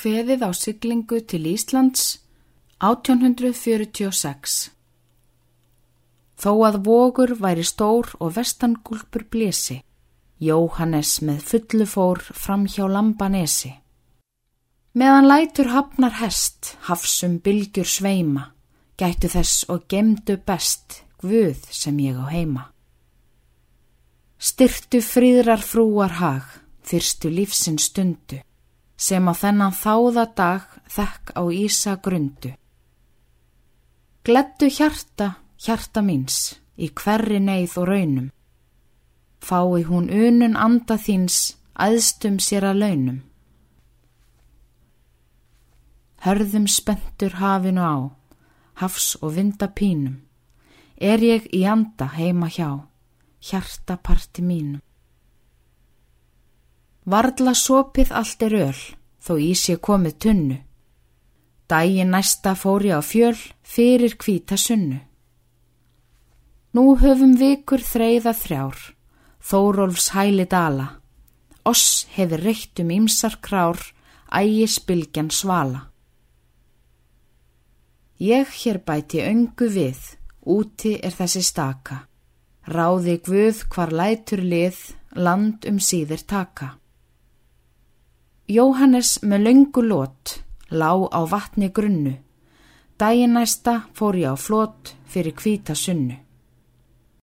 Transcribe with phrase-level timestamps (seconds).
[0.00, 2.20] kveðið á siglingu til Íslands
[2.80, 4.70] 1846.
[6.40, 9.82] Þó að vogur væri stór og vestangúlpur blési,
[10.40, 13.74] Jóhannes með fullu fór fram hjá lambanesi.
[14.96, 18.54] Meðan lætur hafnar hest, hafsum bylgjur sveima,
[18.96, 22.70] gættu þess og gemdu best, guð sem ég á heima.
[24.40, 26.46] Styrtu fríðrar frúar hag,
[26.88, 28.40] fyrstu lífsinn stundu,
[29.00, 32.52] sem á þennan þáða dag þekk á Ísa grundu.
[34.26, 38.28] Glettu hjarta, hjarta míns, í hverri neyð og raunum.
[39.40, 43.18] Fái hún unun anda þíns, aðstum sér að launum.
[46.20, 47.96] Hörðum spentur hafinu á,
[48.84, 50.20] hafs og vinda pínum.
[51.00, 52.84] Er ég í anda heima hjá,
[53.40, 54.84] hjarta parti mínum.
[57.08, 58.82] Varðla sopið allt er öll,
[59.20, 60.58] þó ís ég komið tunnu.
[61.70, 64.98] Dægin næsta fór ég á fjöl fyrir kvíta sunnu.
[66.74, 68.78] Nú höfum vikur þreyða þrjár,
[69.40, 71.00] Þórólfs hæli dala.
[71.64, 73.80] Oss hefur reytt um ymsar krár,
[74.30, 75.90] ægi spilgjan svala.
[78.20, 80.00] Ég hér bæti öngu við,
[80.44, 82.04] úti er þessi staka.
[82.68, 84.76] Ráði guð hvar lætur lið,
[85.16, 86.79] land um síðir taka.
[88.50, 90.40] Jóhannes með löngu lót,
[90.74, 92.16] lá á vatni grunnu.
[92.98, 96.16] Dæginæsta fór ég á flót fyrir kvíta sunnu.